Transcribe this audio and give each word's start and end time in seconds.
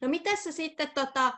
No 0.00 0.08
miten 0.08 0.36
sä 0.36 0.52
sitten 0.52 0.90
tota, 0.94 1.32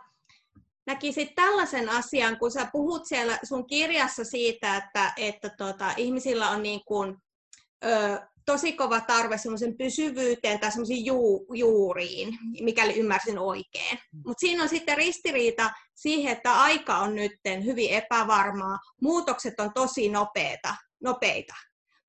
näkisit 0.86 1.34
tällaisen 1.34 1.88
asian, 1.88 2.38
kun 2.38 2.50
sä 2.50 2.68
puhut 2.72 3.06
siellä 3.06 3.38
sun 3.44 3.66
kirjassa 3.66 4.24
siitä, 4.24 4.76
että, 4.76 5.12
että 5.16 5.50
tota, 5.58 5.94
ihmisillä 5.96 6.50
on 6.50 6.62
niin 6.62 6.80
kuin, 6.84 7.16
ö, 7.84 8.20
tosi 8.46 8.72
kova 8.72 9.00
tarve 9.00 9.38
semmoisen 9.38 9.76
pysyvyyteen 9.76 10.60
tai 10.60 10.70
semmoisiin 10.70 11.04
juu, 11.04 11.46
juuriin, 11.54 12.38
mikäli 12.60 12.98
ymmärsin 12.98 13.38
oikein. 13.38 13.98
Mutta 14.12 14.40
siinä 14.40 14.62
on 14.62 14.68
sitten 14.68 14.96
ristiriita 14.96 15.70
siihen, 15.94 16.32
että 16.32 16.54
aika 16.54 16.98
on 16.98 17.14
nyt 17.14 17.32
hyvin 17.64 17.90
epävarmaa, 17.90 18.78
muutokset 19.02 19.60
on 19.60 19.72
tosi 19.74 20.08
nopeita, 20.08 20.74
nopeita. 21.02 21.54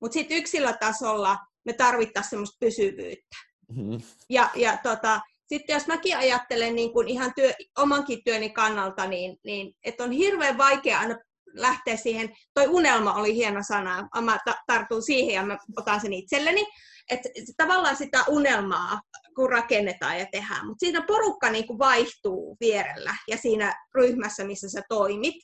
mutta 0.02 0.14
sitten 0.14 0.38
yksilötasolla 0.38 1.38
me 1.66 1.73
tarvittaisiin 1.73 2.29
semmoista 2.29 2.57
pysyvyyttä. 2.59 3.38
Mm-hmm. 3.71 4.02
Ja, 4.29 4.50
ja 4.55 4.77
tota, 4.84 5.21
sitten 5.48 5.73
jos 5.73 5.88
mäkin 5.88 6.18
ajattelen 6.18 6.75
niin 6.75 6.93
kuin 6.93 7.07
ihan 7.07 7.34
työ, 7.36 7.54
omankin 7.77 8.24
työni 8.24 8.50
kannalta, 8.50 9.07
niin, 9.07 9.37
niin 9.43 9.73
että 9.83 10.04
on 10.04 10.11
hirveän 10.11 10.57
vaikea 10.57 11.00
aina 11.00 11.18
lähteä 11.54 11.96
siihen, 11.96 12.36
toi 12.54 12.68
unelma 12.68 13.14
oli 13.14 13.36
hieno 13.36 13.60
sana, 13.68 14.07
mä 14.21 14.37
tartun 14.68 15.04
siihen 15.04 15.36
ja 15.36 15.46
mä 15.46 15.57
otan 15.78 16.01
sen 16.01 16.14
itselleni, 16.14 16.65
että 17.10 17.29
tavallaan 17.57 17.96
sitä 17.96 18.23
unelmaa, 18.28 19.01
kun 19.36 19.50
rakennetaan 19.50 20.20
ja 20.20 20.25
tehdään, 20.32 20.68
mutta 20.68 20.86
siinä 20.86 21.01
porukka 21.01 21.50
niin 21.50 21.68
kuin 21.68 21.79
vaihtuu 21.79 22.57
vierellä 22.59 23.15
ja 23.28 23.37
siinä 23.37 23.86
ryhmässä, 23.95 24.43
missä 24.43 24.70
sä 24.70 24.82
toimit, 24.89 25.36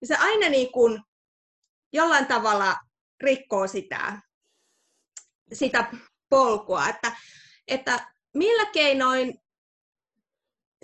niin 0.00 0.08
se 0.08 0.16
aina 0.16 0.48
niin 0.48 0.72
kuin 0.72 1.02
jollain 1.92 2.26
tavalla 2.26 2.76
rikkoo 3.20 3.66
sitä, 3.66 4.22
sitä 5.52 5.92
polkua, 6.30 6.88
että, 6.88 7.12
että 7.68 8.06
millä 8.34 8.66
keinoin 8.66 9.43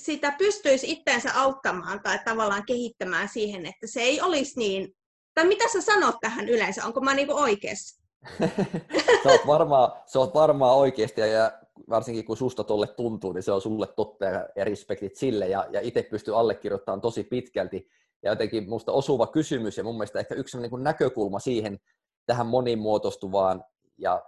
sitä 0.00 0.34
pystyisi 0.38 0.90
itteensä 0.90 1.30
auttamaan 1.34 2.00
tai 2.02 2.18
tavallaan 2.24 2.66
kehittämään 2.66 3.29
siihen, 3.29 3.66
että 3.66 3.87
se 3.87 4.01
ei 4.01 4.20
olisi 4.20 4.59
niin, 4.59 4.96
tai 5.34 5.46
mitä 5.46 5.65
sä 5.73 5.80
sanot 5.80 6.16
tähän 6.20 6.48
yleensä, 6.48 6.87
onko 6.87 7.01
mä 7.01 7.15
niinku 7.15 7.34
oikeassa? 7.34 8.01
sä, 9.23 9.29
oot 9.29 9.46
varmaan, 9.46 9.92
varmaan 10.34 10.76
oikeasti 10.76 11.20
ja 11.20 11.52
varsinkin 11.88 12.24
kun 12.24 12.37
susta 12.37 12.65
tolle 12.65 12.87
tuntuu, 12.87 13.32
niin 13.32 13.42
se 13.42 13.52
on 13.52 13.60
sulle 13.60 13.87
totta 13.87 14.24
ja, 14.24 14.48
ja 14.57 14.65
respektit 14.65 15.16
sille 15.16 15.48
ja, 15.48 15.66
ja 15.70 15.80
itse 15.80 16.02
pystyy 16.02 16.38
allekirjoittamaan 16.38 17.01
tosi 17.01 17.24
pitkälti 17.24 17.88
ja 18.23 18.30
jotenkin 18.30 18.68
musta 18.68 18.92
osuva 18.92 19.26
kysymys 19.26 19.79
ja 19.79 19.85
mun 19.85 19.95
mielestä 19.95 20.18
ehkä 20.18 20.35
yksi 20.35 20.59
niin 20.59 20.82
näkökulma 20.82 21.38
siihen 21.38 21.80
tähän 22.26 22.46
monimuotoistuvaan 22.46 23.64
ja 23.98 24.23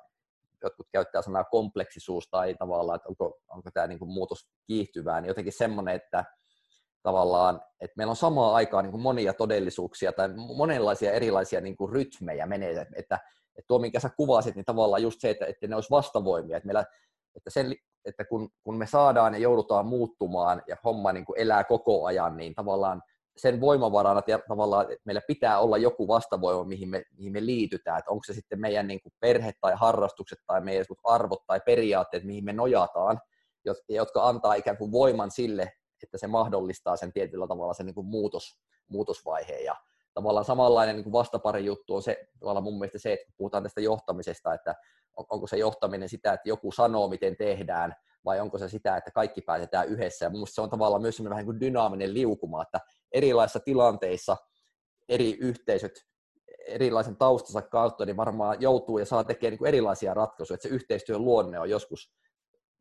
jotkut 0.62 0.86
käyttää 0.92 1.22
sanaa 1.22 1.44
kompleksisuus 1.44 2.28
tai 2.30 2.54
tavallaan, 2.54 2.96
että 2.96 3.08
onko, 3.08 3.40
onko 3.48 3.70
tämä 3.74 3.86
niin 3.86 3.98
muutos 4.06 4.38
kiihtyvää, 4.66 5.20
niin 5.20 5.28
jotenkin 5.28 5.52
semmoinen, 5.52 5.94
että 5.94 6.24
tavallaan, 7.02 7.60
että 7.80 7.94
meillä 7.96 8.10
on 8.10 8.16
samaan 8.16 8.54
aikaan 8.54 8.84
niin 8.84 8.92
kuin 8.92 9.02
monia 9.02 9.34
todellisuuksia 9.34 10.12
tai 10.12 10.28
monenlaisia 10.56 11.12
erilaisia 11.12 11.60
niin 11.60 11.76
kuin 11.76 11.92
rytmejä 11.92 12.46
menee, 12.46 12.70
että, 12.70 12.86
että 12.96 13.18
tuo, 13.68 13.78
minkä 13.78 14.00
sä 14.00 14.10
kuvasit, 14.16 14.54
niin 14.54 14.64
tavallaan 14.64 15.02
just 15.02 15.20
se, 15.20 15.30
että, 15.30 15.46
että 15.46 15.66
ne 15.66 15.74
olisi 15.74 15.90
vastavoimia, 15.90 16.56
että, 16.56 16.66
meillä, 16.66 16.84
että, 17.36 17.50
sen, 17.50 17.74
että 18.04 18.24
kun, 18.24 18.50
kun 18.64 18.78
me 18.78 18.86
saadaan 18.86 19.34
ja 19.34 19.40
joudutaan 19.40 19.86
muuttumaan 19.86 20.62
ja 20.66 20.76
homma 20.84 21.12
niin 21.12 21.24
kuin 21.24 21.38
elää 21.38 21.64
koko 21.64 22.04
ajan, 22.04 22.36
niin 22.36 22.54
tavallaan 22.54 23.02
sen 23.36 23.60
voimavarana 23.60 24.18
että 24.18 24.48
tavallaan, 24.48 24.92
että 24.92 25.02
meillä 25.04 25.22
pitää 25.26 25.58
olla 25.58 25.78
joku 25.78 26.08
vastavoima, 26.08 26.64
mihin 26.64 26.88
me, 26.88 27.04
mihin 27.16 27.32
me 27.32 27.46
liitytään, 27.46 27.98
että 27.98 28.10
onko 28.10 28.24
se 28.26 28.34
sitten 28.34 28.60
meidän 28.60 28.86
niin 28.86 29.00
kuin 29.02 29.12
perhe 29.20 29.52
tai 29.60 29.72
harrastukset 29.76 30.38
tai 30.46 30.60
meidän 30.60 30.84
arvot 31.04 31.46
tai 31.46 31.60
periaatteet, 31.66 32.24
mihin 32.24 32.44
me 32.44 32.52
nojataan, 32.52 33.20
jotka 33.88 34.28
antaa 34.28 34.54
ikään 34.54 34.76
kuin 34.76 34.92
voiman 34.92 35.30
sille, 35.30 35.72
että 36.02 36.18
se 36.18 36.26
mahdollistaa 36.26 36.96
sen 36.96 37.12
tietyllä 37.12 37.46
tavalla 37.46 37.74
sen 37.74 37.86
niin 37.86 37.94
kuin 37.94 38.06
muutos, 38.06 38.60
muutosvaiheen. 38.88 39.64
Ja 39.64 39.76
tavallaan 40.14 40.44
samanlainen 40.44 40.96
niin 40.96 41.04
kuin 41.04 41.12
vastapari 41.12 41.64
juttu 41.64 41.94
on 41.94 42.02
se, 42.02 42.28
tavallaan 42.40 42.64
mun 42.64 42.78
mielestä 42.78 42.98
se, 42.98 43.12
että 43.12 43.32
puhutaan 43.36 43.62
tästä 43.62 43.80
johtamisesta, 43.80 44.54
että 44.54 44.74
onko 45.16 45.46
se 45.46 45.56
johtaminen 45.56 46.08
sitä, 46.08 46.32
että 46.32 46.48
joku 46.48 46.72
sanoo, 46.72 47.08
miten 47.08 47.36
tehdään, 47.36 47.94
vai 48.24 48.40
onko 48.40 48.58
se 48.58 48.68
sitä, 48.68 48.96
että 48.96 49.10
kaikki 49.10 49.40
päätetään 49.40 49.88
yhdessä. 49.88 50.24
Ja 50.24 50.30
mun 50.30 50.46
se 50.46 50.60
on 50.60 50.70
tavallaan 50.70 51.02
myös 51.02 51.24
vähän 51.24 51.44
kuin 51.44 51.60
dynaaminen 51.60 52.14
liukuma, 52.14 52.62
että 52.62 52.80
erilaisissa 53.12 53.60
tilanteissa 53.60 54.36
eri 55.08 55.38
yhteisöt 55.40 55.92
erilaisen 56.66 57.16
taustansa 57.16 57.62
kautta 57.62 58.06
niin 58.06 58.16
varmaan 58.16 58.62
joutuu 58.62 58.98
ja 58.98 59.06
saa 59.06 59.24
tekemään 59.24 59.58
niin 59.58 59.68
erilaisia 59.68 60.14
ratkaisuja, 60.14 60.54
että 60.54 60.68
se 60.68 60.74
yhteistyön 60.74 61.24
luonne 61.24 61.58
on 61.58 61.70
joskus 61.70 62.12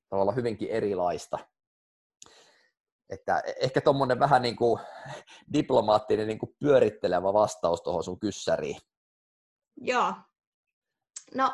tavallaan 0.09 0.35
hyvinkin 0.35 0.69
erilaista. 0.69 1.39
Että 3.09 3.43
ehkä 3.61 3.81
tuommoinen 3.81 4.19
vähän 4.19 4.41
niin 4.41 4.55
kuin 4.55 4.81
diplomaattinen 5.53 6.27
niin 6.27 6.39
kuin 6.39 6.55
pyörittelevä 6.59 7.33
vastaus 7.33 7.81
tuohon 7.81 8.03
sun 8.03 8.19
kyssäriin. 8.19 8.77
Joo. 9.77 10.13
No, 11.35 11.53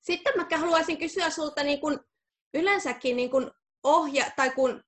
sitten 0.00 0.32
mä 0.36 0.58
haluaisin 0.58 0.98
kysyä 0.98 1.30
sulta 1.30 1.62
niin 1.62 1.80
kuin 1.80 1.98
yleensäkin 2.54 3.16
niin 3.16 3.30
kuin 3.30 3.50
ohja, 3.82 4.30
tai 4.36 4.50
kun 4.50 4.82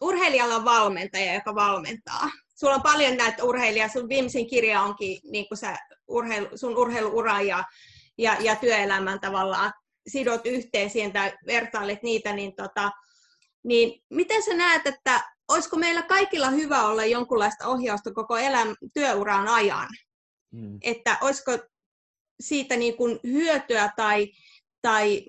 urheilijalla 0.00 0.56
on 0.56 0.64
valmentaja, 0.64 1.34
joka 1.34 1.54
valmentaa. 1.54 2.30
Sulla 2.54 2.74
on 2.74 2.82
paljon 2.82 3.16
näitä 3.16 3.44
urheilijaa, 3.44 3.88
sun 3.88 4.08
viimeisin 4.08 4.46
kirja 4.46 4.82
onkin 4.82 5.20
niin 5.24 5.48
kuin 5.48 5.58
sä, 5.58 5.76
urheilu, 6.08 6.48
sun 6.54 6.76
urheiluura 6.76 7.40
ja, 7.40 7.64
ja, 8.18 8.36
ja 8.40 8.56
työelämän 8.56 9.20
tavallaan 9.20 9.72
sidot 10.08 10.46
yhteen 10.46 10.90
siihen 10.90 11.12
tai 11.12 11.32
vertailet 11.46 12.02
niitä, 12.02 12.32
niin, 12.32 12.56
tota, 12.56 12.90
niin 13.64 14.02
miten 14.10 14.42
sä 14.42 14.54
näet, 14.54 14.86
että 14.86 15.32
olisiko 15.48 15.76
meillä 15.76 16.02
kaikilla 16.02 16.50
hyvä 16.50 16.86
olla 16.86 17.04
jonkunlaista 17.04 17.66
ohjausta 17.66 18.12
koko 18.12 18.36
elämän 18.36 18.76
työuran 18.94 19.48
ajan? 19.48 19.88
Mm. 20.50 20.78
Että 20.82 21.18
olisiko 21.20 21.58
siitä 22.40 22.76
niin 22.76 22.96
kuin 22.96 23.20
hyötyä 23.24 23.92
tai, 23.96 24.32
tai 24.82 25.26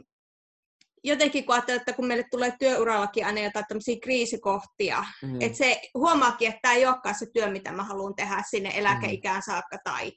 jotenkin 1.03 1.45
kun 1.45 1.55
ajattelee, 1.55 1.77
että 1.77 1.93
kun 1.93 2.07
meille 2.07 2.25
tulee 2.31 2.53
työurallakin 2.59 3.25
aina 3.25 3.41
jotain 3.41 3.65
tämmöisiä 3.67 3.95
kriisikohtia, 4.03 5.05
mm. 5.21 5.41
että 5.41 5.57
se 5.57 5.81
huomaakin, 5.93 6.47
että 6.47 6.59
tämä 6.61 6.73
ei 6.73 6.85
olekaan 6.85 7.15
se 7.15 7.25
työ, 7.33 7.51
mitä 7.51 7.71
mä 7.71 7.83
haluan 7.83 8.15
tehdä 8.15 8.43
sinne 8.49 8.71
eläkeikään 8.75 9.37
mm. 9.37 9.43
saakka, 9.45 9.77
tai, 9.83 10.11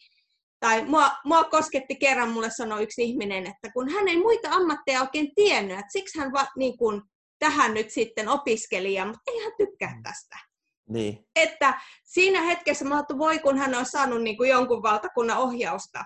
tai 0.60 0.84
mua, 0.84 1.10
mua 1.24 1.44
kosketti 1.44 1.96
kerran, 1.96 2.30
mulle 2.30 2.50
sanoi 2.50 2.82
yksi 2.82 3.02
ihminen, 3.02 3.46
että 3.46 3.70
kun 3.72 3.88
hän 3.88 4.08
ei 4.08 4.16
muita 4.16 4.48
ammatteja 4.50 5.00
oikein 5.00 5.34
tiennyt, 5.34 5.78
että 5.78 5.92
siksi 5.92 6.18
hän 6.18 6.32
va, 6.32 6.46
niin 6.56 6.78
kun, 6.78 7.02
tähän 7.38 7.74
nyt 7.74 7.90
sitten 7.90 8.28
opiskeli, 8.28 9.04
mutta 9.04 9.20
ei 9.26 9.44
hän 9.44 9.52
tykkää 9.58 9.94
mm. 9.96 10.02
tästä. 10.02 10.36
Niin. 10.88 11.24
Että 11.36 11.80
siinä 12.04 12.42
hetkessä 12.42 12.84
mä 12.84 12.94
ajattelin, 12.94 13.18
voi 13.18 13.38
kun 13.38 13.58
hän 13.58 13.74
on 13.74 13.86
saanut 13.86 14.22
niin 14.22 14.36
kuin 14.36 14.50
jonkun 14.50 14.82
valtakunnan 14.82 15.38
ohjausta 15.38 16.04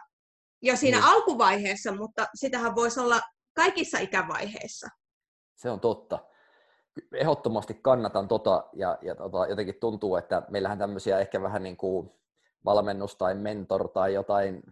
jo 0.63 0.77
siinä 0.77 0.97
niin. 0.97 1.07
alkuvaiheessa, 1.07 1.93
mutta 1.93 2.27
sitähän 2.35 2.75
voisi 2.75 3.01
olla 3.01 3.21
kaikissa 3.55 3.99
ikävaiheissa. 3.99 4.89
Se 5.57 5.71
on 5.71 5.81
totta. 5.81 6.19
Ehdottomasti 7.15 7.75
kannatan 7.75 8.29
tota 8.29 8.69
ja, 8.73 8.99
ja 9.03 9.15
tota, 9.15 9.47
jotenkin 9.47 9.81
tuntuu, 9.81 10.17
että 10.17 10.43
meillähän 10.49 10.79
tämmöisiä 10.79 11.19
ehkä 11.19 11.43
vähän 11.43 11.63
niin 11.63 11.77
kuin 11.77 12.11
valmennus 12.65 13.17
tai 13.17 13.35
mentor 13.35 13.89
tai 13.89 14.15
jotain 14.15 14.63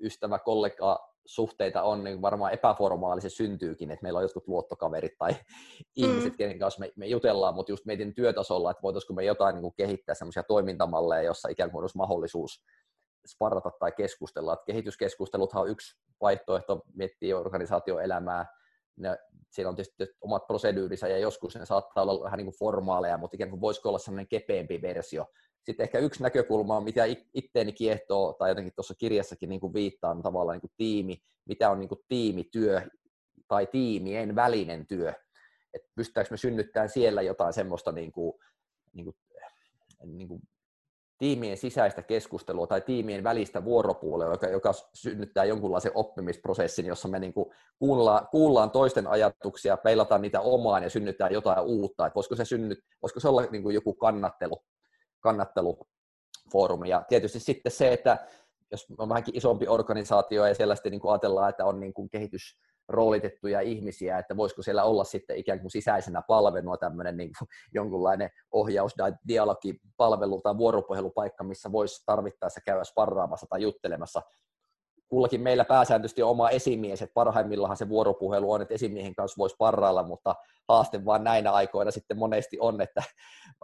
ystävä, 0.00 0.38
kollega 0.38 1.16
suhteita 1.26 1.82
on, 1.82 2.04
niin 2.04 2.22
varmaan 2.22 2.52
epäformaalisesti 2.52 3.36
syntyykin, 3.36 3.90
että 3.90 4.02
meillä 4.02 4.16
on 4.16 4.22
jotkut 4.24 4.48
luottokaverit 4.48 5.18
tai 5.18 5.32
mm. 5.32 5.38
ihmiset, 5.96 6.36
kenen 6.36 6.58
kanssa 6.58 6.80
me, 6.80 6.92
me 6.96 7.06
jutellaan, 7.06 7.54
mutta 7.54 7.72
just 7.72 7.84
mietin 7.84 8.14
työtasolla, 8.14 8.70
että 8.70 8.82
voitaisiinko 8.82 9.14
me 9.14 9.24
jotain 9.24 9.54
niin 9.54 9.62
kuin 9.62 9.74
kehittää 9.76 10.14
semmoisia 10.14 10.42
toimintamalleja, 10.42 11.22
jossa 11.22 11.48
ikään 11.48 11.70
kuin 11.70 11.80
olisi 11.80 11.96
mahdollisuus 11.96 12.64
sparrata 13.26 13.70
tai 13.78 13.92
keskustella. 13.92 14.52
Että 14.52 14.64
kehityskeskusteluthan 14.66 15.62
on 15.62 15.70
yksi 15.70 15.96
vaihtoehto 16.20 16.82
miettiä 16.94 17.38
organisaatioelämää. 17.38 18.46
Ne, 18.96 19.18
siellä 19.50 19.68
on 19.68 19.76
tietysti 19.76 20.04
omat 20.20 20.46
proseduurinsa 20.46 21.08
ja 21.08 21.18
joskus 21.18 21.56
ne 21.56 21.66
saattaa 21.66 22.02
olla 22.02 22.24
vähän 22.24 22.36
niin 22.36 22.46
kuin 22.46 22.58
formaaleja, 22.58 23.18
mutta 23.18 23.34
ikään 23.34 23.50
kuin 23.50 23.60
voisiko 23.60 23.88
olla 23.88 23.98
sellainen 23.98 24.28
kepeämpi 24.28 24.82
versio. 24.82 25.26
Sitten 25.62 25.84
ehkä 25.84 25.98
yksi 25.98 26.22
näkökulma, 26.22 26.80
mitä 26.80 27.04
itteeni 27.34 27.72
kiehtoo, 27.72 28.32
tai 28.32 28.50
jotenkin 28.50 28.72
tuossa 28.74 28.94
kirjassakin 28.94 29.48
niin 29.48 29.60
kuin 29.60 29.74
viittaan 29.74 30.22
tavallaan 30.22 30.54
niin 30.54 30.60
kuin 30.60 30.72
tiimi, 30.76 31.22
mitä 31.44 31.70
on 31.70 31.78
niin 31.78 31.88
kuin 31.88 32.00
tiimityö 32.08 32.82
tai 33.48 33.66
tiimien 33.66 34.34
välinen 34.34 34.86
työ. 34.86 35.12
Että 35.74 35.88
pystytäänkö 35.94 36.30
me 36.30 36.36
synnyttämään 36.36 36.88
siellä 36.88 37.22
jotain 37.22 37.52
semmoista 37.52 37.92
niin 37.92 38.12
kuin, 38.12 38.32
niin 38.92 39.04
kuin, 39.04 39.16
niin 40.04 40.28
kuin 40.28 40.40
tiimien 41.18 41.56
sisäistä 41.56 42.02
keskustelua 42.02 42.66
tai 42.66 42.80
tiimien 42.80 43.24
välistä 43.24 43.64
vuoropuolella, 43.64 44.34
joka, 44.34 44.46
joka 44.46 44.72
synnyttää 44.94 45.44
jonkunlaisen 45.44 45.92
oppimisprosessin, 45.94 46.86
jossa 46.86 47.08
me 47.08 47.18
niin 47.18 47.32
kuin 47.34 47.54
kuullaan, 47.78 48.28
kuullaan 48.30 48.70
toisten 48.70 49.06
ajatuksia, 49.06 49.76
peilataan 49.76 50.22
niitä 50.22 50.40
omaan 50.40 50.82
ja 50.82 50.90
synnyttää 50.90 51.28
jotain 51.28 51.64
uutta. 51.64 52.06
Että 52.06 52.14
voisiko, 52.14 52.36
se 52.36 52.44
synnyt, 52.44 52.78
voisiko 53.02 53.20
se 53.20 53.28
olla 53.28 53.42
niin 53.50 53.62
kuin 53.62 53.74
joku 53.74 53.94
kannattelu, 53.94 54.62
kannattelufoorumi. 55.20 56.88
Ja 56.88 57.04
tietysti 57.08 57.40
sitten 57.40 57.72
se, 57.72 57.92
että 57.92 58.26
jos 58.70 58.86
on 58.98 59.08
vähänkin 59.08 59.36
isompi 59.36 59.68
organisaatio 59.68 60.46
ja 60.46 60.54
siellä 60.54 60.74
sitten 60.74 60.92
niin 60.92 61.00
kuin 61.00 61.12
ajatellaan, 61.12 61.50
että 61.50 61.64
on 61.64 61.80
niin 61.80 61.94
kuin 61.94 62.10
kehitys, 62.10 62.58
roolitettuja 62.88 63.60
ihmisiä, 63.60 64.18
että 64.18 64.36
voisiko 64.36 64.62
siellä 64.62 64.84
olla 64.84 65.04
sitten 65.04 65.36
ikään 65.36 65.60
kuin 65.60 65.70
sisäisenä 65.70 66.22
palveluna 66.28 66.76
tämmöinen 66.76 67.16
niin 67.16 67.30
kuin 67.38 67.48
jonkunlainen 67.74 68.30
ohjaus- 68.52 68.94
tai 68.94 69.12
dialogipalvelu 69.28 70.40
tai 70.40 70.58
vuoropuhelupaikka, 70.58 71.44
missä 71.44 71.72
voisi 71.72 72.02
tarvittaessa 72.06 72.60
käydä 72.66 72.84
sparraamassa 72.84 73.46
tai 73.50 73.62
juttelemassa. 73.62 74.22
Kullakin 75.08 75.40
meillä 75.40 75.64
pääsääntöisesti 75.64 76.22
on 76.22 76.30
oma 76.30 76.50
esimies, 76.50 77.02
että 77.02 77.14
parhaimmillaan 77.14 77.76
se 77.76 77.88
vuoropuhelu 77.88 78.52
on, 78.52 78.62
että 78.62 78.74
esimiehen 78.74 79.14
kanssa 79.14 79.38
voisi 79.38 79.56
parrailla, 79.58 80.02
mutta 80.02 80.34
haaste 80.68 81.04
vaan 81.04 81.24
näinä 81.24 81.52
aikoina 81.52 81.90
sitten 81.90 82.18
monesti 82.18 82.56
on, 82.60 82.80
että 82.80 83.02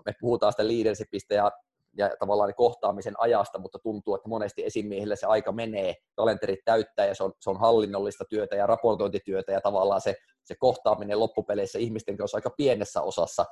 me 0.06 0.12
puhutaan 0.20 0.52
sitä 0.52 0.69
leadershipistä 0.69 1.34
ja 1.34 1.52
ja 1.97 2.11
tavallaan 2.19 2.55
kohtaamisen 2.55 3.15
ajasta, 3.19 3.59
mutta 3.59 3.79
tuntuu, 3.79 4.15
että 4.15 4.29
monesti 4.29 4.65
esimiehille 4.65 5.17
se 5.17 5.27
aika 5.27 5.53
menee, 5.53 5.94
kalenterit 6.15 6.61
täyttää 6.65 7.06
ja 7.06 7.15
se 7.15 7.25
on, 7.25 7.33
se 7.41 7.50
on 7.50 7.61
hallinnollista 7.61 8.25
työtä 8.25 8.56
ja 8.56 8.67
raportointityötä 8.67 9.53
ja 9.53 9.61
tavallaan 9.61 10.00
se, 10.00 10.17
se 10.44 10.55
kohtaaminen 10.55 11.21
loppupeleissä 11.21 11.79
ihmisten 11.79 12.17
kanssa 12.17 12.39
aika 12.39 12.50
pienessä 12.50 13.03
osassa 13.03 13.44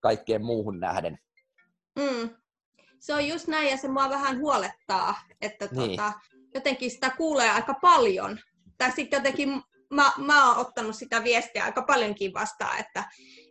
kaikkeen 0.00 0.44
muuhun 0.44 0.80
nähden. 0.80 1.18
Mm. 1.98 2.30
Se 2.98 3.14
on 3.14 3.28
just 3.28 3.48
näin 3.48 3.70
ja 3.70 3.76
se 3.76 3.88
mua 3.88 4.10
vähän 4.10 4.38
huolettaa, 4.38 5.14
että 5.40 5.68
niin. 5.70 5.90
tota, 5.90 6.12
jotenkin 6.54 6.90
sitä 6.90 7.10
kuulee 7.10 7.50
aika 7.50 7.74
paljon. 7.74 8.38
Tai 8.78 8.92
sitten 8.92 9.18
jotenkin 9.18 9.62
mä, 9.90 10.12
mä 10.16 10.48
oon 10.48 10.58
ottanut 10.58 10.96
sitä 10.96 11.24
viestiä 11.24 11.64
aika 11.64 11.82
paljonkin 11.82 12.34
vastaan, 12.34 12.78
että, 12.80 13.04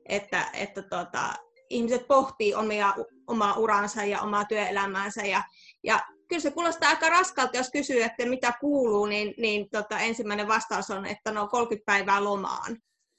että, 0.10 0.50
että 0.54 0.82
tota, 0.82 1.34
ihmiset 1.70 2.08
pohtii 2.08 2.56
omia, 2.56 2.94
omaa 3.28 3.58
uransa 3.58 4.04
ja 4.04 4.22
omaa 4.22 4.46
työelämäänsä. 4.46 5.26
Ja, 5.26 5.44
ja 5.84 6.00
kyllä 6.28 6.42
se 6.42 6.52
kuulostaa 6.52 6.90
aika 6.90 7.10
raskalta, 7.10 7.58
jos 7.58 7.72
kysyy, 7.72 8.04
että 8.04 8.26
mitä 8.26 8.54
kuuluu, 8.60 9.06
niin, 9.06 9.34
niin 9.38 9.70
tota, 9.70 10.00
ensimmäinen 10.00 10.48
vastaus 10.48 10.92
on, 10.92 11.06
että 11.06 11.32
no 11.32 11.48
30 11.48 11.86
päivää 11.86 12.24
lomaan. 12.24 12.78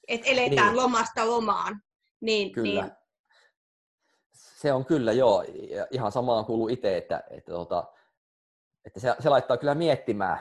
Että 0.09 0.27
eletään 0.27 0.69
niin. 0.69 0.77
lomasta 0.77 1.27
lomaan. 1.27 1.81
Niin, 2.21 2.53
kyllä. 2.53 2.83
Niin... 2.83 2.93
Se 4.33 4.73
on 4.73 4.85
kyllä, 4.85 5.13
joo. 5.13 5.43
Ja 5.71 5.87
ihan 5.91 6.13
samaan 6.13 6.45
kuuluu 6.45 6.69
itse, 6.69 6.97
että, 6.97 7.23
että, 7.31 7.53
tota, 7.53 7.85
että 8.85 9.01
se, 9.01 9.15
se 9.21 9.29
laittaa 9.29 9.57
kyllä 9.57 9.75
miettimään 9.75 10.39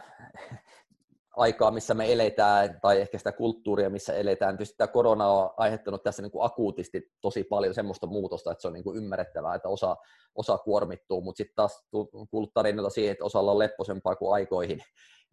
aikaa, 1.38 1.72
missä 1.72 1.94
me 1.94 2.14
eletään, 2.14 2.80
tai 2.82 3.02
ehkä 3.02 3.18
sitä 3.18 3.32
kulttuuria, 3.32 3.90
missä 3.90 4.14
eletään. 4.14 4.58
Tietysti 4.58 4.78
tämä 4.78 4.88
korona 4.88 5.28
on 5.28 5.50
aiheuttanut 5.58 6.04
tässä 6.04 6.22
niin 6.22 6.32
kuin 6.32 6.46
akuutisti 6.46 7.12
tosi 7.22 7.44
paljon 7.44 7.74
semmoista 7.74 8.08
muutosta, 8.08 8.52
että 8.52 8.62
se 8.62 8.68
on 8.68 8.74
niin 8.74 8.84
kuin 8.84 8.98
ymmärrettävää, 8.98 9.56
että 9.56 9.70
osa, 9.70 9.96
osa 10.36 10.58
kuormittuu, 10.58 11.22
mutta 11.22 11.38
sitten 11.38 11.56
taas 11.56 11.88
kuullut 12.32 12.54
tarinoita 12.54 12.90
siihen, 12.90 13.12
että 13.12 13.26
osalla 13.26 13.52
on 13.52 13.60
lepposempaa 13.60 14.16
kuin 14.16 14.34
aikoihin, 14.34 14.80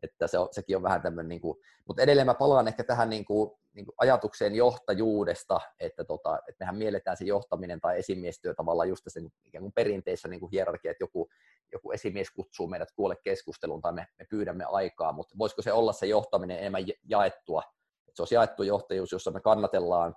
että 0.03 0.27
se 0.27 0.39
on, 0.39 0.49
sekin 0.51 0.77
on 0.77 0.83
vähän 0.83 1.03
tämmöinen, 1.03 1.29
niin 1.29 1.57
mutta 1.87 2.03
edelleen 2.03 2.27
mä 2.27 2.35
palaan 2.35 2.69
ehkä 2.69 2.85
tähän 2.85 3.11
niin 3.11 3.25
kuin, 3.25 3.51
niin 3.73 3.85
kuin 3.85 3.95
ajatukseen 3.99 4.55
johtajuudesta, 4.55 5.61
että, 5.81 6.05
tota, 6.05 6.39
että 6.49 6.65
mehän 6.65 6.77
mielletään 6.77 7.17
se 7.17 7.25
johtaminen 7.25 7.81
tai 7.81 7.99
esimiestyö 7.99 8.55
tavallaan 8.55 8.89
just 8.89 9.05
tässä 9.05 9.21
niin 9.21 9.33
ikään 9.45 9.63
kuin 9.63 9.73
perinteisessä 9.73 10.29
niin 10.29 10.41
kuin 10.41 10.51
hierarkia, 10.51 10.91
että 10.91 11.05
joku, 11.05 11.29
joku 11.73 11.93
esimies 11.93 12.31
kutsuu 12.31 12.67
meidät 12.67 12.93
kuolle 12.97 13.17
keskusteluun 13.25 13.81
tai 13.81 13.93
me, 13.93 14.07
me 14.19 14.27
pyydämme 14.31 14.65
aikaa, 14.65 15.13
mutta 15.13 15.35
voisiko 15.39 15.63
se 15.63 15.73
olla 15.73 15.93
se 15.93 16.07
johtaminen 16.07 16.59
enemmän 16.59 16.85
jaettua, 17.09 17.63
että 18.09 18.17
se 18.17 18.23
olisi 18.23 18.35
jaettu 18.35 18.63
johtajuus, 18.63 19.13
jossa 19.13 19.31
me 19.31 19.41
kannatellaan 19.41 20.15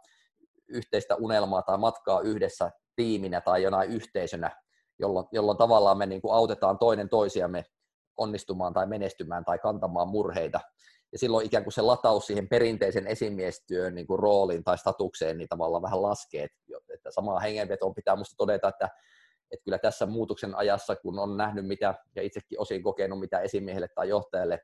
yhteistä 0.68 1.16
unelmaa 1.16 1.62
tai 1.62 1.78
matkaa 1.78 2.22
yhdessä 2.22 2.72
tiiminä 2.96 3.42
tai 3.42 3.64
jonain 3.64 3.90
yhteisönä, 3.90 4.52
jolloin, 5.00 5.28
jolloin 5.32 5.58
tavallaan 5.58 5.98
me 5.98 6.06
niin 6.06 6.22
kuin 6.22 6.34
autetaan 6.34 6.78
toinen 6.78 7.10
toisiamme 7.10 7.66
onnistumaan 8.18 8.74
tai 8.74 8.88
menestymään 8.88 9.46
tai 9.46 9.60
kantamaan 9.60 10.08
murheita. 10.08 10.60
Ja 11.12 11.20
silloin 11.20 11.46
ikään 11.46 11.64
kuin 11.64 11.74
se 11.74 11.82
lataus 11.82 12.28
siihen 12.28 12.50
perinteisen 12.50 13.08
esimiestyön 13.08 13.96
niin 13.96 14.08
kuin 14.08 14.20
rooliin 14.20 14.64
tai 14.64 14.78
statukseen 14.78 15.38
niin 15.38 15.50
tavallaan 15.50 15.84
vähän 15.84 16.02
laskee. 16.02 16.48
Että 16.94 17.12
samaa 17.12 17.40
hengenvetoon 17.40 17.96
pitää 17.96 18.16
minusta 18.16 18.36
todeta, 18.38 18.68
että, 18.68 18.90
että 19.52 19.64
kyllä 19.64 19.78
tässä 19.78 20.06
muutoksen 20.06 20.56
ajassa, 20.56 20.96
kun 20.96 21.20
on 21.20 21.38
nähnyt 21.38 21.68
mitä, 21.68 21.96
ja 22.16 22.22
itsekin 22.22 22.60
osin 22.60 22.84
kokenut, 22.84 23.20
mitä 23.20 23.40
esimiehelle 23.40 23.88
tai 23.96 24.10
johtajalle 24.10 24.60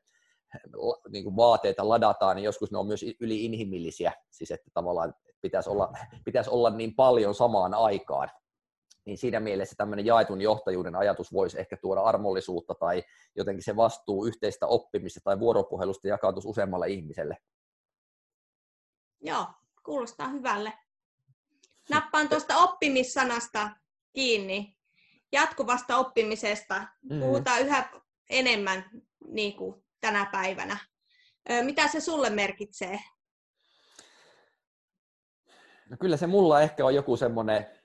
niin 1.08 1.24
kuin 1.24 1.36
vaateita 1.36 1.88
ladataan, 1.88 2.36
niin 2.36 2.44
joskus 2.44 2.72
ne 2.72 2.78
on 2.78 2.86
myös 2.86 3.04
yliinhimillisiä. 3.20 4.12
Siis 4.30 4.50
että 4.50 4.70
tavallaan 4.74 5.14
pitäisi 5.40 5.70
olla, 5.70 5.92
pitäisi 6.24 6.50
olla 6.50 6.70
niin 6.70 6.94
paljon 6.94 7.34
samaan 7.34 7.74
aikaan 7.74 8.28
niin 9.04 9.18
siinä 9.18 9.40
mielessä 9.40 9.74
tämmöinen 9.76 10.06
jaetun 10.06 10.40
johtajuuden 10.40 10.96
ajatus 10.96 11.32
voisi 11.32 11.60
ehkä 11.60 11.76
tuoda 11.76 12.00
armollisuutta 12.00 12.74
tai 12.74 13.02
jotenkin 13.36 13.64
se 13.64 13.76
vastuu 13.76 14.26
yhteistä 14.26 14.66
oppimista 14.66 15.20
tai 15.24 15.40
vuoropuhelusta 15.40 16.08
jakautus 16.08 16.44
useammalle 16.46 16.88
ihmiselle. 16.88 17.36
Joo, 19.20 19.46
kuulostaa 19.84 20.28
hyvälle. 20.28 20.72
Nappaan 21.90 22.28
tuosta 22.28 22.56
oppimissanasta 22.56 23.70
kiinni. 24.12 24.76
Jatkuvasta 25.32 25.96
oppimisesta 25.96 26.86
mm. 27.10 27.20
puhutaan 27.20 27.60
yhä 27.60 27.90
enemmän 28.30 28.90
niin 29.28 29.56
kuin 29.56 29.84
tänä 30.00 30.28
päivänä. 30.32 30.78
Mitä 31.62 31.88
se 31.88 32.00
sulle 32.00 32.30
merkitsee? 32.30 33.00
No 35.90 35.96
kyllä 36.00 36.16
se 36.16 36.26
mulla 36.26 36.60
ehkä 36.60 36.84
on 36.84 36.94
joku 36.94 37.16
semmoinen 37.16 37.81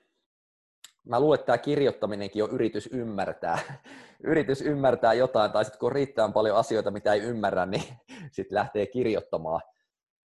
mä 1.08 1.20
luulen, 1.20 1.38
että 1.38 1.46
tämä 1.46 1.58
kirjoittaminenkin 1.58 2.44
on 2.44 2.50
yritys 2.50 2.88
ymmärtää, 2.92 3.58
yritys 4.30 4.62
ymmärtää 4.62 5.14
jotain, 5.14 5.52
tai 5.52 5.64
sitten 5.64 5.78
kun 5.78 5.92
riittää 5.92 6.28
paljon 6.28 6.56
asioita, 6.56 6.90
mitä 6.90 7.12
ei 7.12 7.20
ymmärrä, 7.20 7.66
niin 7.66 7.84
sitten 8.36 8.56
lähtee 8.56 8.86
kirjoittamaan. 8.86 9.60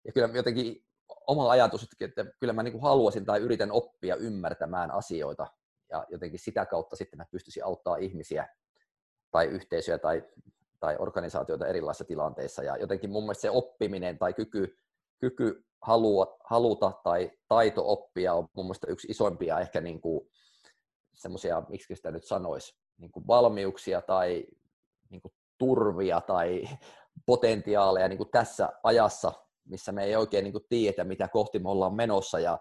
Ja 0.06 0.12
kyllä 0.12 0.30
jotenkin 0.34 0.86
oma 1.28 1.52
ajatus, 1.52 1.88
että 2.02 2.26
kyllä 2.40 2.54
mä 2.54 2.64
niin 2.64 2.72
kuin 2.72 2.82
haluaisin 2.82 3.26
tai 3.26 3.40
yritän 3.40 3.72
oppia 3.72 4.16
ymmärtämään 4.16 4.92
asioita, 4.92 5.48
ja 5.90 6.06
jotenkin 6.10 6.40
sitä 6.40 6.66
kautta 6.66 6.96
sitten 6.96 7.18
mä 7.18 7.26
pystyisin 7.32 7.66
auttaa 7.66 7.96
ihmisiä 7.96 8.48
tai 9.32 9.46
yhteisöjä 9.46 9.98
tai, 9.98 10.24
tai 10.80 10.96
organisaatioita 11.00 11.68
erilaisissa 11.68 12.06
tilanteissa. 12.06 12.64
Ja 12.64 12.78
jotenkin 12.78 13.10
mun 13.10 13.24
mielestä 13.24 13.42
se 13.42 13.50
oppiminen 13.50 14.18
tai 14.18 14.34
kyky, 14.34 14.78
kyky 15.20 15.66
halua, 15.82 16.38
haluta 16.44 16.92
tai 17.04 17.32
taito 17.48 17.92
oppia 17.92 18.34
on 18.34 18.48
mun 18.54 18.66
mielestä 18.66 18.88
yksi 18.90 19.08
isoimpia 19.08 19.60
ehkä 19.60 19.82
niin 19.82 20.02
kuin 20.02 20.30
semmoisia, 21.14 21.64
miksi 21.70 21.96
sitä 21.96 22.12
nyt 22.12 22.26
sanoisi, 22.26 22.76
niin 22.98 23.12
kuin 23.12 23.28
valmiuksia 23.28 24.02
tai 24.02 24.46
niin 25.10 25.22
kuin 25.22 25.34
turvia 25.58 26.22
tai 26.22 26.64
potentiaaleja 27.26 28.08
niin 28.08 28.18
kuin 28.18 28.32
tässä 28.32 28.70
ajassa, 28.84 29.34
missä 29.66 29.92
me 29.92 30.04
ei 30.04 30.16
oikein 30.16 30.44
niin 30.44 30.54
kuin 30.54 30.66
tiedetä, 30.70 31.04
mitä 31.04 31.28
kohti 31.28 31.60
me 31.60 31.70
ollaan 31.70 31.96
menossa 31.96 32.40
ja 32.40 32.60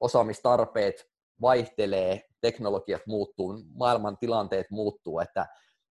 osaamistarpeet 0.00 1.10
vaihtelee, 1.40 2.22
teknologiat 2.40 3.02
muuttuu, 3.06 3.62
maailman 3.74 4.18
tilanteet 4.18 4.70
muuttuu, 4.70 5.20
että, 5.20 5.46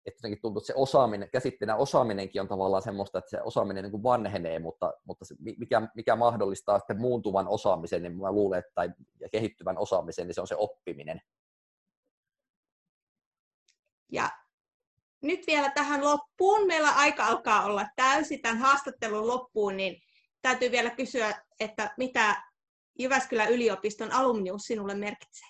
että 0.06 0.18
jotenkin 0.18 0.42
tuntuu, 0.42 0.60
että 0.60 0.66
se 0.66 0.74
osaaminen, 0.76 1.30
käsitteenä 1.30 1.76
osaaminenkin 1.76 2.40
on 2.40 2.48
tavallaan 2.48 2.82
semmoista, 2.82 3.18
että 3.18 3.30
se 3.30 3.42
osaaminen 3.42 3.82
niin 3.82 3.90
kuin 3.90 4.02
vanhenee, 4.02 4.58
mutta, 4.58 4.92
mutta 5.04 5.24
se, 5.24 5.34
mikä, 5.58 5.82
mikä 5.94 6.16
mahdollistaa 6.16 6.78
sitten 6.78 7.00
muuntuvan 7.00 7.48
osaamisen, 7.48 8.02
niin 8.02 8.16
mä 8.16 8.32
luulen, 8.32 8.58
että, 8.58 8.72
tai 8.74 8.90
ja 9.20 9.28
kehittyvän 9.28 9.78
osaamisen, 9.78 10.26
niin 10.26 10.34
se 10.34 10.40
on 10.40 10.46
se 10.46 10.56
oppiminen. 10.56 11.20
Ja 14.12 14.30
nyt 15.22 15.46
vielä 15.46 15.70
tähän 15.70 16.04
loppuun, 16.04 16.66
meillä 16.66 16.90
aika 16.90 17.26
alkaa 17.26 17.64
olla 17.64 17.86
täysi 17.96 18.38
tämän 18.38 18.58
haastattelun 18.58 19.26
loppuun, 19.26 19.76
niin 19.76 20.02
täytyy 20.42 20.70
vielä 20.70 20.90
kysyä, 20.90 21.42
että 21.60 21.94
mitä 21.96 22.42
Jyväskylän 22.98 23.52
yliopiston 23.52 24.12
alumnius 24.12 24.62
sinulle 24.62 24.94
merkitsee? 24.94 25.48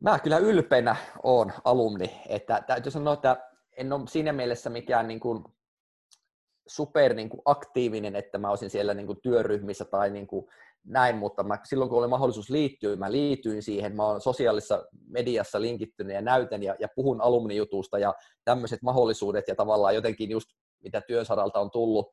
Mä 0.00 0.18
kyllä 0.18 0.38
ylpeänä 0.38 0.96
on 1.22 1.52
alumni, 1.64 2.20
että 2.28 2.62
täytyy 2.66 2.92
sanoa, 2.92 3.14
että 3.14 3.50
en 3.76 3.92
ole 3.92 4.06
siinä 4.06 4.32
mielessä 4.32 4.70
mikään 4.70 5.08
niin 5.08 5.20
kuin 5.20 5.44
super 6.66 7.14
niin 7.14 7.28
kuin 7.28 7.42
aktiivinen, 7.44 8.16
että 8.16 8.38
mä 8.38 8.50
olisin 8.50 8.70
siellä 8.70 8.94
niin 8.94 9.06
kuin 9.06 9.18
työryhmissä 9.22 9.84
tai 9.84 10.10
niin 10.10 10.26
kuin 10.26 10.46
näin, 10.84 11.16
mutta 11.16 11.42
mä, 11.42 11.58
silloin 11.64 11.90
kun 11.90 11.98
oli 11.98 12.08
mahdollisuus 12.08 12.50
liittyä, 12.50 12.96
mä 12.96 13.12
liityin 13.12 13.62
siihen, 13.62 13.96
mä 13.96 14.06
oon 14.06 14.20
sosiaalisessa 14.20 14.84
mediassa 15.08 15.60
linkittynyt 15.60 16.14
ja 16.14 16.22
näytän 16.22 16.62
ja, 16.62 16.76
ja 16.78 16.88
puhun 16.96 17.20
alumnijutusta 17.20 17.98
ja 17.98 18.14
tämmöiset 18.44 18.82
mahdollisuudet 18.82 19.48
ja 19.48 19.54
tavallaan 19.54 19.94
jotenkin 19.94 20.30
just 20.30 20.48
mitä 20.82 21.00
työsaralta 21.00 21.60
on 21.60 21.70
tullut, 21.70 22.06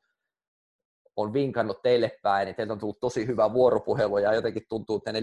on 1.16 1.32
vinkannut 1.32 1.82
teille 1.82 2.18
päin, 2.22 2.46
niin 2.46 2.56
teiltä 2.56 2.72
on 2.72 2.78
tullut 2.78 3.00
tosi 3.00 3.26
hyvä 3.26 3.52
vuoropuhelu 3.52 4.18
ja 4.18 4.34
jotenkin 4.34 4.62
tuntuu, 4.68 4.96
että 4.96 5.12
ne 5.12 5.20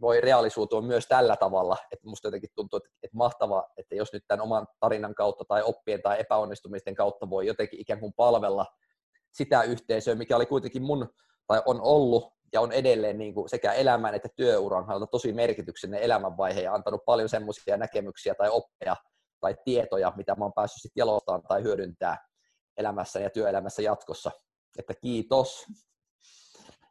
voi 0.00 0.20
reaalisuutua 0.20 0.82
myös 0.82 1.06
tällä 1.06 1.36
tavalla, 1.36 1.76
että 1.92 2.08
musta 2.08 2.28
jotenkin 2.28 2.50
tuntuu, 2.54 2.76
että, 2.76 2.90
että 3.02 3.16
mahtava, 3.16 3.68
että 3.76 3.94
jos 3.94 4.12
nyt 4.12 4.24
tämän 4.28 4.42
oman 4.42 4.66
tarinan 4.80 5.14
kautta 5.14 5.44
tai 5.44 5.62
oppien 5.62 6.02
tai 6.02 6.20
epäonnistumisten 6.20 6.94
kautta 6.94 7.30
voi 7.30 7.46
jotenkin 7.46 7.80
ikään 7.80 8.00
kuin 8.00 8.12
palvella 8.16 8.66
sitä 9.32 9.62
yhteisöä, 9.62 10.14
mikä 10.14 10.36
oli 10.36 10.46
kuitenkin 10.46 10.82
mun, 10.82 11.08
tai 11.46 11.62
on 11.66 11.80
ollut 11.80 12.32
ja 12.52 12.60
on 12.60 12.72
edelleen 12.72 13.18
niin 13.18 13.34
kuin 13.34 13.48
sekä 13.48 13.72
elämän 13.72 14.14
että 14.14 14.28
työuran 14.36 14.84
kannalta 14.84 15.06
tosi 15.06 15.32
merkityksellinen 15.32 16.02
elämänvaihe 16.02 16.60
ja 16.60 16.74
antanut 16.74 17.04
paljon 17.04 17.28
semmoisia 17.28 17.76
näkemyksiä 17.76 18.34
tai 18.34 18.48
oppeja 18.50 18.96
tai 19.40 19.56
tietoja, 19.64 20.12
mitä 20.16 20.34
mä 20.34 20.44
oon 20.44 20.52
päässyt 20.52 20.82
sitten 20.82 21.06
tai 21.48 21.62
hyödyntää 21.62 22.26
elämässä 22.76 23.20
ja 23.20 23.30
työelämässä 23.30 23.82
jatkossa. 23.82 24.30
Että 24.78 24.94
kiitos. 24.94 25.66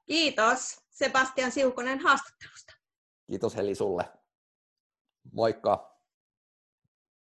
Kiitos 0.05 0.81
Sebastian 0.89 1.51
Siukonen 1.51 1.99
haastattelusta. 1.99 2.73
Kiitos 3.27 3.55
Heli 3.55 3.75
sulle. 3.75 4.11
Moikka. 5.31 5.90